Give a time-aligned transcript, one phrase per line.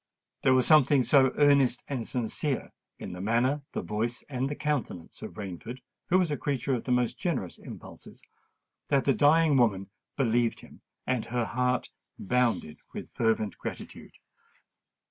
[0.41, 5.21] There was something so earnest and sincere in the manner, the voice, and the countenance
[5.21, 5.77] of Rainford,
[6.07, 8.23] who was a creature of the most generous impulses,
[8.89, 14.13] that the dying woman believed him; and her heart bounded with fervent gratitude.